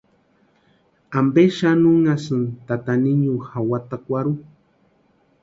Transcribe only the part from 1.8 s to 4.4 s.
unhasïni tata niño jawatakwarhu?